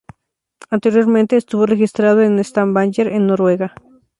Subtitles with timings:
[0.71, 3.75] Anteriormente estuvo registrado en Stavanger, en Noruega.